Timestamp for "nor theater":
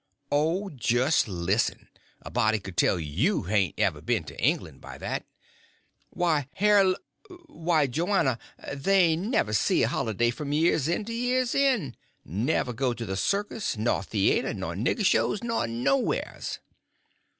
13.77-14.55